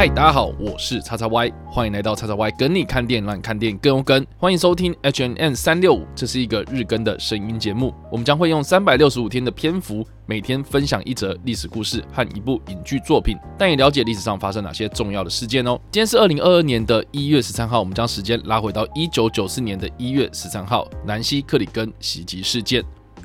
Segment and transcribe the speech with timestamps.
[0.00, 4.26] 嗨，大家好，我是叉叉 Y，欢迎来到叉叉 Y 跟你看电影，让你看电影更有梗。
[4.38, 7.92] 欢迎收听 HNN 三六五，这是一个日更的声音节目。
[8.10, 15.78] 我们将会用三百六十五天的篇幅，每天分享一则历史故事和一部影剧作品，带你了解历史上发生哪些重要的事件哦。
[15.92, 22.82] 今天是二零二二年的一月十三号，我们将时间拉回到一九九四年的一月十三号，南希克里根袭击事件。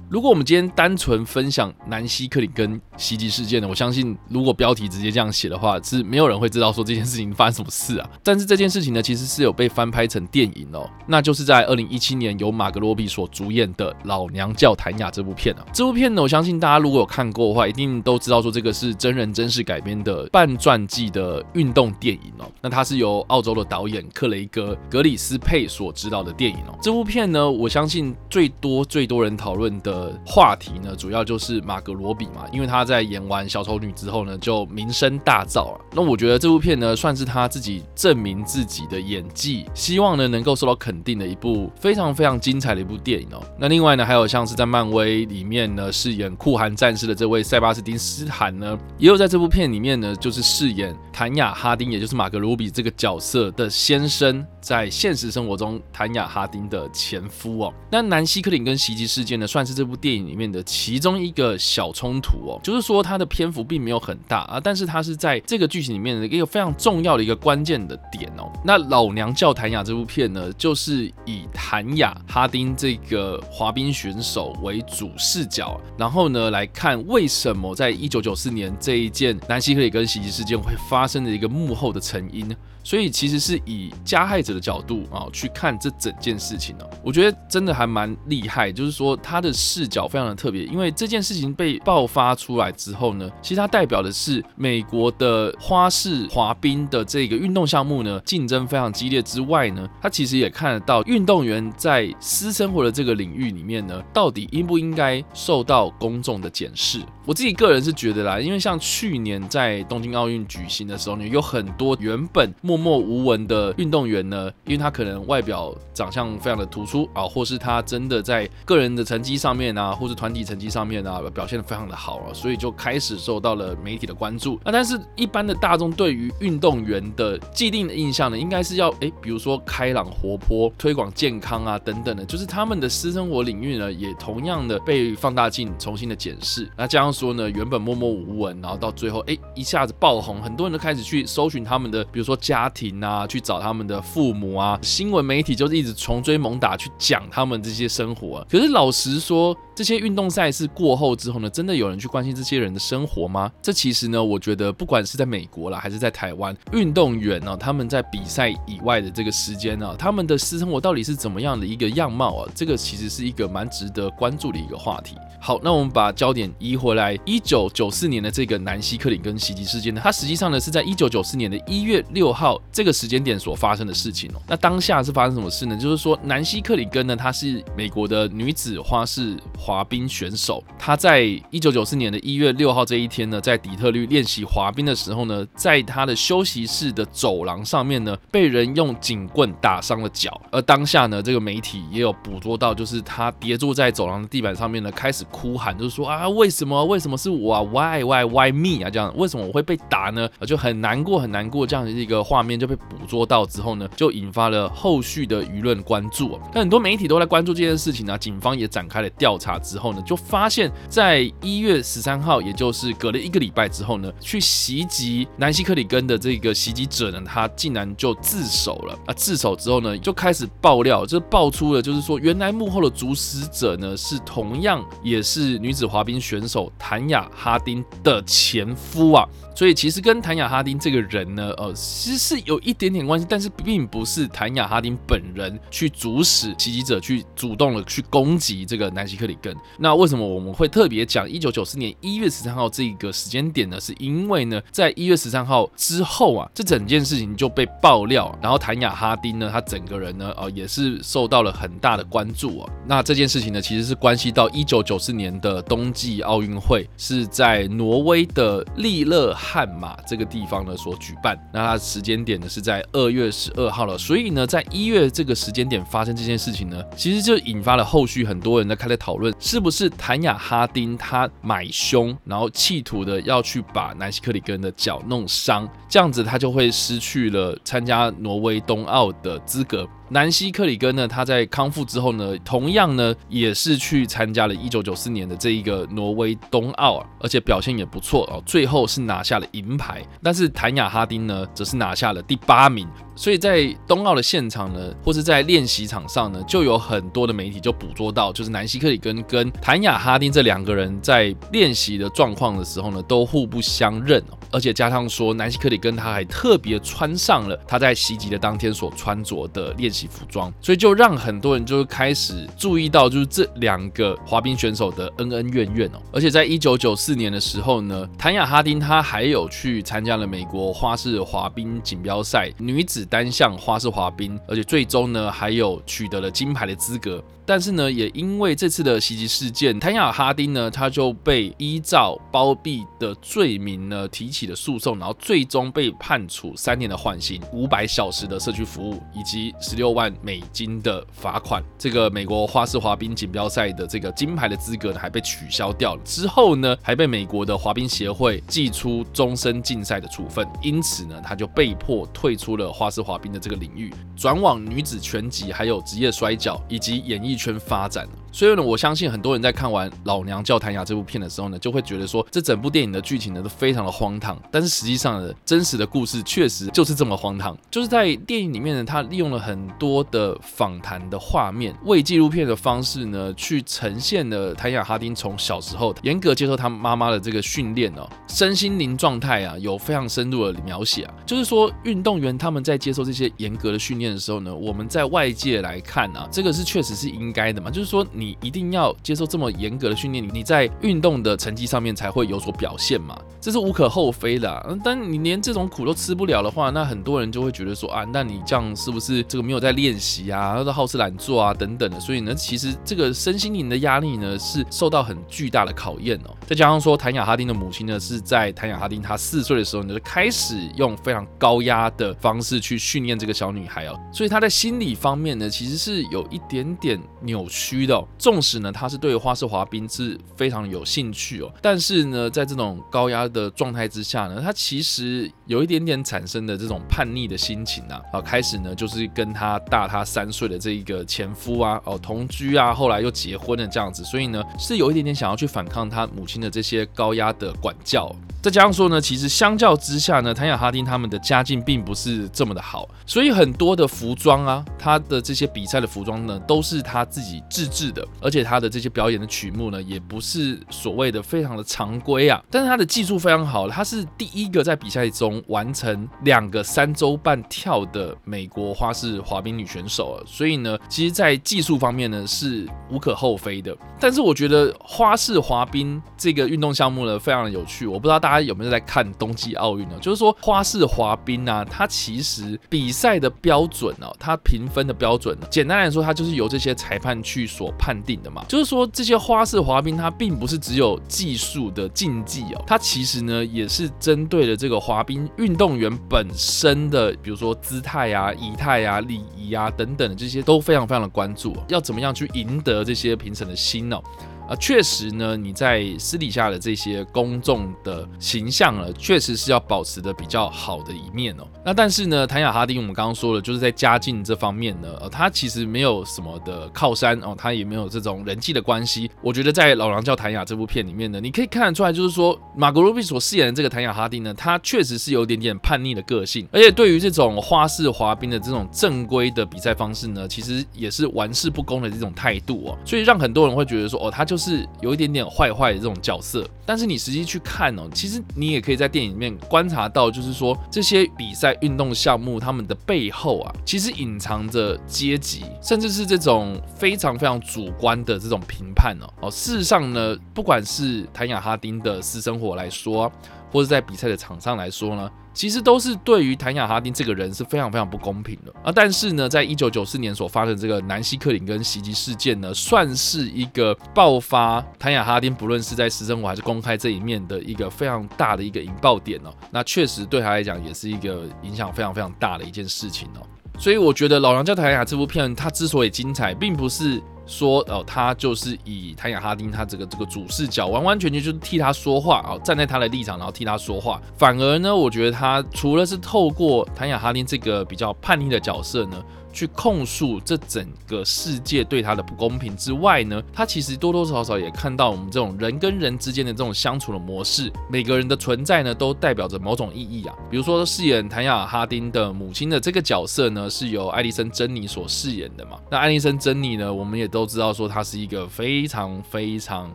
[0.07, 8.07] 如果我们今天单纯分享南希克里根袭击事件呢，我相信如果标题直接这样写的话，是没有人会知道说这件事情发生什么事啊。
[8.23, 15.65] 但是这件事情呢，其实是有被翻拍成电影哦，那就是在二零一七年由马格罗比所主演的《老娘叫谭雅》这部片啊。
[15.73, 22.45] 这部片呢，我相信大家如果有看过的话，一定都知道说这个是真人真事改编的半传记的运动电影哦。
[22.61, 26.77] 那它是由澳洲的导演克雷格格里斯佩所执导的电影哦。
[26.79, 29.94] 这部片呢，我相信最多最多人讨论的。
[29.95, 35.79] 呃，话题呢，主要就是马格罗比嘛，因为他在演完小丑女之后呢，就名声大噪啊。
[35.93, 43.41] 那我觉得这部片呢，算是他自己证明自己的演技，希望呢能够受到肯定的一部非常非常精彩的一部电影哦。
[43.57, 54.45] 那另外呢，还有像是在漫威里面呢饰演酷寒战士的这位塞巴斯汀斯坦呢，也有在这部片里面呢，就是饰演谭雅哈丁，也就是马格罗比这个角色的先生。
[54.59, 68.51] 在现实生活中，谭雅哈丁的前夫哦，那南希克林根袭击事件呢，算是这这部电影里面的其中一个小冲突哦，就是说它的篇幅并没有很大啊，但是它是在这个剧情里面的一个非常重要的一个关键的点哦。
[68.63, 82.55] 那老娘叫谭雅这部片呢，就是以谭雅哈丁这个滑冰选手为主视角，然后呢来看为什么在一九九四年这一件南西克里根袭击事件会发生的一个幕后的成因。
[82.83, 88.71] 所以其实是以加害者的角度啊去看这整件事情呢，我觉得真的还蛮厉害。
[88.71, 107.01] 就是说他的视角非常的特别，因为这件事情被爆发出来之后呢，其实它代表的是美国的花式滑冰的这个运动项目呢，竞争非常激烈之外呢，他其实也看得到运动员在私生活的这个领域里面呢，到底应不应该受到公众的检视。
[107.25, 124.59] 我自己个人是觉得啦，因为像去年在东京奥运举行的时候呢，有很多原本默默无闻的运动员呢，因为他可能外表长相非常的突出啊，或是他真的在个人的成绩上面面啊，或是团体成绩上面啊，表现的非常的好啊，所以就开始受到了媒体的关注。
[124.63, 136.69] 那但是一般的大众对于运动员的既定的印象呢，应该是要诶，比如说开朗活泼、推广健康啊等等的，就是他们的私生活领域呢，也同样的被放大镜重新的检视。
[136.77, 137.11] 那这样。
[137.15, 148.47] 说呢，原本默默无闻，然后到最后，哎，一下子爆红，很多人都开始去搜寻他们的，比如说家庭啊，去找他们的父母啊，新闻媒体就是一直穷追猛打去讲他们这些生活啊。
[148.49, 153.51] 可是老实说，这些运动赛事过后之后呢，真的有人去关心这些人的生活吗？
[153.61, 162.51] 这其实呢，我觉得不管是在美国啦，还是在台湾，运动员呢，他们在比赛以外的这个时间呢，他们的私生活到底是怎么样的一个样貌啊？
[162.55, 165.15] 这个其实是一个蛮值得关注的一个话题。
[165.41, 167.19] 好，那我们把焦点移回来。
[167.25, 174.41] 一九九四年的这个南希克里根袭击事件呢，它实际上呢是在一九九四年的一月六号这个时间点所发生的事情哦。
[174.47, 175.75] 那当下是发生什么事呢？
[175.75, 190.39] 就是说南希克里根呢，她是美国的女子花式滑冰选手，他在一九九四年的一月六号这一天呢，在底特律练习滑冰的时候呢，在他的休息室的走廊上面呢，被人用警棍打伤了脚。
[190.51, 196.85] 而当下呢，这个媒体也有捕捉到，就是他跌坐在走廊的地板上面呢，开始哭喊，就是说啊，为什么？
[196.85, 198.89] 为什么是我啊？Why why why me 啊？
[198.89, 200.29] 这样为什么我会被打呢？
[200.45, 201.65] 就很难过，很难过。
[201.65, 206.39] 这样的一个画面就被捕捉到之后呢，就引发了后续的舆论关注。
[206.53, 218.97] 但很多媒体都在关注这件事情呢，警方也展开了调调查之后呢，就发现，在一月十三号，也就是隔了一个礼拜之后呢，去袭击南希克里根的这个袭击者呢，他竟然就自首了。
[219.05, 226.71] 啊，自首之后呢，就开始爆料，就爆出了，就是说，原来幕后的主使者呢，是同样也是女子滑冰选手。
[226.79, 229.27] 谭雅哈丁的前夫啊。
[229.55, 239.55] 所以其实跟谭雅哈丁这个人呢，呃，其实是有一点点关系，但是并不是谭雅哈丁本人去主使袭击者去主动的去攻击这个南希克里根。
[239.77, 243.79] 那为什么我们会特别讲一九九四年一月十三号这个时间点呢？
[243.79, 252.69] 是因为呢，在一月十三号之后啊，这整件事情就被爆料，然后谭雅哈丁呢，他整个人呢，呃，也是受到了很大的关注啊。
[252.87, 279.87] 那这件事情呢，其实是关系到一九九四年的冬季奥运会是在挪威的利勒汉马这个地方呢所举办，那它时间点呢是在二月十二号了，所以呢，在一月这个时间点发生这件事情呢，其实就引发了后续很多人在开始讨讨论，是不是谭雅哈丁他买凶，然后企图的要去把南希克里根的脚弄伤，这样子他就会失去了参加挪威冬奥的资格。
[280.09, 290.03] 南希克里根呢，他在康复之后呢，同样呢也是去参加了1994年的这一个挪威冬奥，而且表现也不错哦，最后是拿下了银牌。
[290.21, 292.87] 但是谭雅哈丁呢，则是拿下了第八名。
[293.17, 304.21] 所以在冬奥的现场呢，或是在练习场上呢，就有很多的媒体就捕捉到，就是南希克里根跟谭雅哈丁这两个人在练习的状况的时候呢，都互不相认。
[304.51, 316.01] 而且加上说，南希克里根他还特别穿上了他在袭击的当天所穿着的练习服装，所以就让很多人就开始注意到，就是这两个滑冰选手的恩恩怨怨哦。
[316.11, 323.05] 而且在一九九四年的时候呢，谭雅哈丁她还有去参加了美国花式滑冰锦标赛女子。
[323.05, 327.23] 单项花式滑冰，而且最终呢还有取得了金牌的资格。
[327.45, 341.63] 但是呢，也因为这次的袭击事件，谭雅哈丁呢，他就被依照包庇的罪名呢提起了诉讼，然后最终被判处三年的缓刑、五百小时的社区服务以及十六万美金的罚款。
[341.77, 346.01] 这个美国花式滑冰锦标赛的这个金牌的资格呢，还被取消掉了。
[346.03, 350.47] 之后呢，还被美国的滑冰协会寄出终身禁赛的处分。
[350.63, 358.07] 因此呢，他就被迫退出了花式滑冰的这个领域，转往女子拳击、还有职业摔角以及演艺圈发展。
[358.35, 364.37] 所以呢，我相信很多人在看完《老娘叫谭雅》这部片的时候呢，就会觉得说，这整部电影的剧情呢都非常的荒唐。
[364.51, 367.57] 但是实际上呢，真实的故事确实就是这么荒唐。
[367.71, 381.13] 就是在电影里面呢，他利用了很多的访谈的画面，为纪录片的方式呢，去呈现了谭雅哈丁从小时候严格接受他妈妈的这个训练哦，身心灵状态啊，有非常深入的描写啊。
[381.25, 387.71] 就是说，运动员他们在接受这些严格的训练的时候呢，我们在外界来看啊，这个是确实是应该的嘛。
[387.71, 388.24] 就是说你。
[388.25, 394.75] 你一定要接受这么严格的训练，你在运动的成绩上面才会有所表现嘛，这是无可厚非的啊。
[394.83, 401.99] 但你连这种苦都吃不了的话，那很多人就会觉得说啊，那你这样是不是这个没有在练习啊，或者好吃懒做啊等等的？
[401.99, 406.35] 所以呢，其实这个身心灵的压力呢是受到很巨大的考验哦。
[406.47, 418.07] 再加上说，谭雅哈丁的母亲呢是在谭雅哈丁她四岁的时候呢就开始用非常高压的方式去训练这个小女孩哦，所以她在心理方面呢其实是有一点点扭曲的哦。
[418.17, 438.09] 纵使呢，她是对花式滑冰是非常有兴趣哦，但是呢，在这种高压的状态之下呢，他其实有一点点产生的这种叛逆的心情啊，啊，开始呢就是跟他大他三岁的这一个前夫啊，哦同居啊，后来又结婚的这样子，所以呢是有一点点想要去反抗他母亲的这些高压的管教。
[438.45, 452.39] 再加上说呢，其实相较之下呢，谭雅哈丁他们的家境并不是这么的好，所以很多的服装啊，他的这些比赛的服装呢，都是他自己自制的，而且他的这些表演的曲目呢，也不是所谓的非常的常规啊。
[452.51, 463.75] 但是他的技术非常好，他是第一个在比赛中完成两个三周半跳的美国花式滑冰女选手啊，所以呢，其实在技术方面呢是无可厚非的。
[463.99, 468.34] 但是我觉得花式滑冰这个运动项目呢，非常的有趣，我不知道大。
[468.35, 469.95] 他有没有在看冬季奥运呢？
[470.01, 478.43] 就是说花式滑冰啊，它其实比赛的标准哦，它评分的标准，简单来说，它就是由这些裁判去所判定的嘛。
[478.49, 493.97] 就是说这些花式滑冰，它并不是只有技术的竞技哦，它其实呢也是针对了这个滑冰运动员本身的，比如说姿态啊、仪态啊、礼仪啊等等的这些都非常非常的关注，要怎么样去赢得这些评审的心呢？
[494.47, 501.47] 啊，确实呢，你在私底下的这些公众的形象呢，确实是要保持的比较好的一面哦。
[501.65, 509.09] 那但是呢，谭雅哈丁我们刚刚说了，就是在家境这方面呢，呃，他其实没有什么的靠山哦，他也没有这种人际的关系。
[509.19, 524.34] 我觉得在《老狼叫谭雅》这部片里面呢，你可以看得出来，就是说马格罗比所饰演的这个谭雅哈丁呢，他确实是有点点叛逆的个性，而且对于这种花式滑冰的这种正规的比赛方式呢，其实也是玩世不恭的这种态度哦，所以让很多人会觉得说，哦，他就。
[524.35, 539.07] 就是有一点点坏坏的这种角色，但是你实际去看哦，其实你也可以在电影里面观察到，就是说这些比赛运动项目他们的背后啊，其实隐藏着阶级，甚至是这种非常非常主观的这种评判哦。
[539.21, 543.09] 哦，事实上呢，不管是谭雅哈丁的私生活来说，
[543.55, 545.09] 或者在比赛的场上来说呢。
[545.33, 548.71] 其实都是对于谭雅哈丁这个人是非常非常不公平的啊！
[548.73, 559.33] 但是呢，在一九九四年所发生这个南希克林根袭击事件呢，算是一个爆发谭雅哈丁不论是在私生活还是公开这一面的一个非常大的一个引爆点哦。
[559.51, 563.27] 那确实对他来讲也是一个影响非常非常大的一件事情哦。
[563.59, 574.01] 所以我觉得《老娘叫谭雅》这部片它之所以精彩，并不是说哦，他就是以谭雅哈丁他这个这个主视角，完完全全就是替他说话啊，站在他的立场，然后替他说话。
[574.17, 579.03] 反而呢，我觉得他除了是透过谭雅哈丁这个比较叛逆的角色呢。
[579.35, 590.15] 去控诉这整个世界对他的不公平之外呢，他其实多多少少也看到我们这种人跟人之间的这种相处的模式，每个人的存在呢都代表着某种意义啊。
[590.31, 595.59] 比如说饰演谭雅哈丁的母亲的这个角色呢，是由艾莉森珍妮所饰演的嘛。
[595.69, 599.69] 那艾莉森珍妮呢，我们也都知道说她是一个非常非常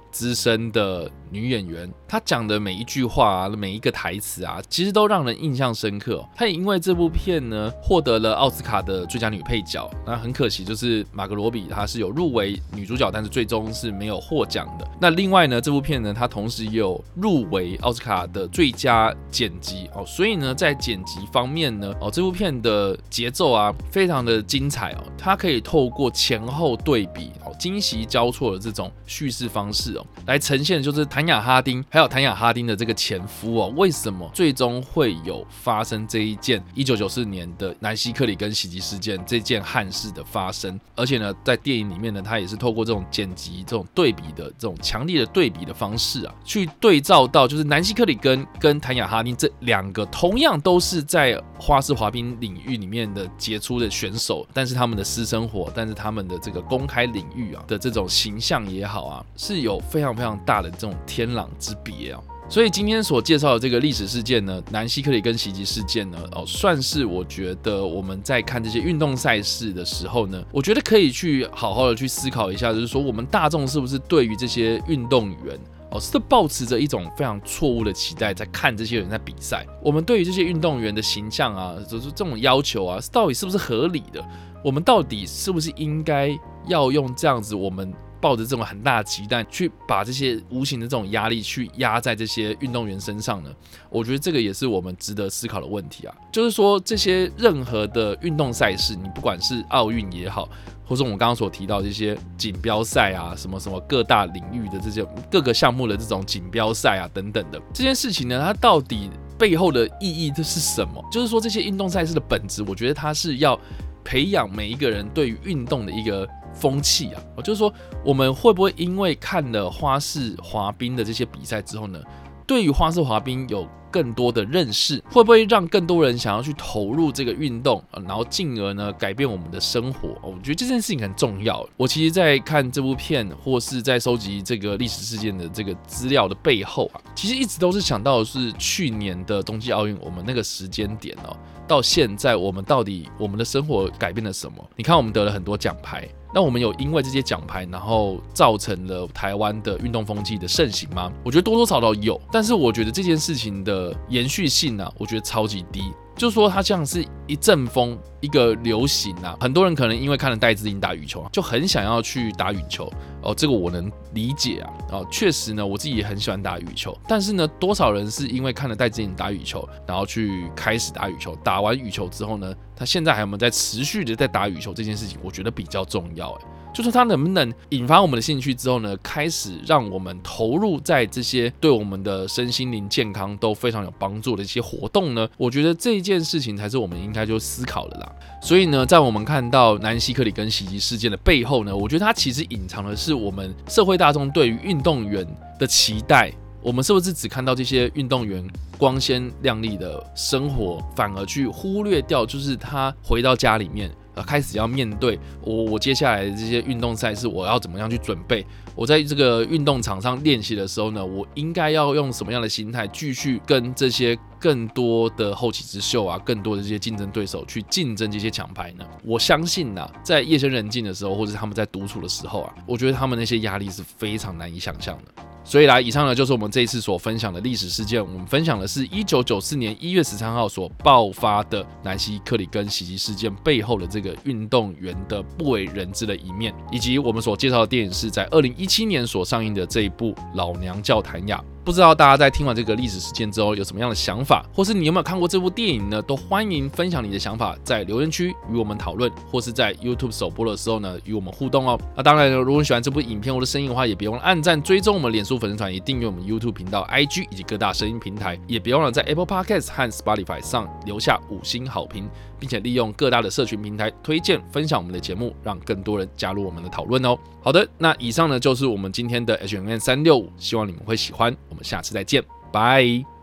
[0.10, 6.24] 资深的女演员，她讲的每一句话啊，每一个台词啊，其实都让人印象深刻。
[6.34, 14.88] 她也因为这部片呢，获得了奥斯卡的最佳女配角，那很可惜，就是马格罗比她是有入围女主角，但是最终是没有获奖的。
[15.00, 62.22] 那另外呢，这部片呢，它同时也有入围奥斯卡的最佳剪辑哦，所以呢，在剪辑方面呢，哦，这部片的节奏啊，非常的精彩哦，它可以透过前后对比哦，惊喜交错的这种叙事方式哦，来呈现就是谭雅哈丁还有谭雅哈丁的这个前夫哦，为什么最终会有发生这一件一九九四年的南希克里根袭击事件这件憾事的发生，而且呢，在电影里面呢，他也是透过这种剪辑、这种对比的这种强烈的对比的方式啊，去对照到就是南希克里根跟谭雅哈丁这两个同样都是在花式滑冰领域里面的杰出的选手，但是他们的私生活，但是他们的这个公开领域啊的这种形象也好啊，是有非常非常大的这种天壤之别啊。
[62.48, 75.56] 所以今天所介绍的这个历史事件呢，南希克里根袭击事件呢，哦，算是我觉得我们在看这些运动赛事的时候呢，我觉得可以去好好的去思考一下，就是说我们大众是不是对于这些运动员
[75.92, 79.64] 哦，是抱持着一种非常错误的期待在看这些人在比赛。
[79.80, 84.20] 我们对于这些运动员的形象啊，就是这种要求啊，到底是不是合理的？
[84.64, 86.36] 我们到底是不是应该
[86.66, 87.94] 要用这样子我们？
[88.20, 93.50] 抱着这种很大的期待，去把这些无形的这种压力去压在这些运动员身上呢？
[93.88, 96.14] 我觉得这个也是我们值得思考的问题啊。
[96.30, 100.48] 就是说，这些任何的运动赛事，你不管是奥运也好，
[100.84, 109.08] 或者我们刚刚所提到这些锦标赛啊，什么什么各大领域的这些各个项目的这种锦标赛啊等等的这件事情呢，它到底
[109.38, 111.02] 背后的意义这是什么？
[111.10, 113.58] 就是说，这些运动赛事的本质，我觉得它是要
[114.04, 116.28] 培养每一个人对于运动的一个。
[116.54, 117.72] 风气啊，就是说，
[118.04, 122.00] 我们会不会因为看了花式滑冰的这些比赛之后呢，
[122.46, 130.10] 对于花式滑冰有更多的认识，会不会让更多人想要去投入这个运动，然后进而呢改变我们的生活？
[130.22, 131.66] 我觉得这件事情很重要。
[131.76, 141.36] 我其实，在看这部片或是在收集这个历史事件的这个资料的背后啊，其实一直都是想到的是去年的冬季奥运，我们那个时间点哦，
[141.70, 144.56] 到现在我们到底我们的生活改变了什么？
[144.74, 146.08] 你看，我们得了很多奖牌。
[146.34, 151.12] 那我们有因为这些奖牌，然后造成了台湾的运动风气的盛行吗？
[151.24, 155.92] 我觉得多多少少有，但是我觉得这件事情的延续性呢、啊，我觉得超级低。
[156.20, 159.34] 就说，它像是一阵风，一个流行啊。
[159.40, 163.34] 很多人可能因为看了戴资颖打羽球，就很想要去打羽球哦。
[163.34, 164.70] 这个我能理解啊。
[164.92, 166.94] 哦，确实呢，我自己也很喜欢打羽球。
[167.08, 171.34] 但是呢，多少人是因为看了戴资颖打羽球，然后去开始打羽球？
[171.36, 174.74] 打完羽球之后呢，他现在还有没有在持续的在打羽球？
[174.74, 176.32] 这件事情，我觉得比较重要。
[176.32, 176.44] 哎。
[176.72, 185.28] 就是它能不能引发我们的兴趣之后呢，开始让我们投入在这些对我们的身心灵健康都非常有帮助的一些活动呢？
[185.36, 188.12] 我觉得这一件事情才是我们应该就思考的啦。
[188.42, 195.26] 所以呢，在我们看到南希克里根袭击事件的背后呢，我觉得它其实隐藏的是我们社会大众对于运动员
[195.58, 196.32] 的期待。
[196.62, 198.46] 我们是不是只看到这些运动员
[198.76, 203.90] 光鲜亮丽的生活，反而去忽略掉，就是他回到家里面？
[204.14, 208.44] 呃开始要面对我，我接下来的这些运动赛事，我要怎么样去准备？
[208.74, 218.84] 我在这个运动场上练习的时候呢，我应该要用什么样的心态继续跟这些更多的后起之秀啊，更多的这些竞争对手去竞争这些奖牌呢？
[219.04, 225.22] 我相信呐，在夜深人静的时候，或者他们在独处的时候啊，我觉得他们那些压力是非常难以想象的。
[225.42, 228.00] 所以来，以上呢就是我们这一次所分享的历史事件。
[228.00, 241.38] 我们分享的是一九九四年一月十三号所爆发的南希克里根袭击事件背后的这个运动员的不为人知的一面，以及我们所介绍的电影是在二零一七年所上映的这一部《老娘叫谭雅》。
[241.64, 246.00] 不知道大家在听完这个历史事件之后有什么样的想法，或是你有没有看过这部电影呢？
[246.02, 251.78] 都欢迎分享你的想法，在留言区与我们讨论，或是在 YouTube 首播的时候呢与我们互动哦。
[251.94, 262.08] 那当然了，如果你喜欢这部影片或者声音的话，也别忘了按赞、追踪我们脸书粉丝团，也订阅我们 YouTube 频道、IG 以及各大声音平台，也别忘了在 Apple Podcast 和 Spotify 上留下五星好评，
[262.40, 267.16] 并且利用各大的社群平台推荐分享我们的节目，让更多人加入我们的讨论哦。
[267.42, 271.36] 好的，那以上呢就是我们今天的 H&M 三六五希望你们会喜欢。
[271.48, 273.19] 我们下次再见，拜。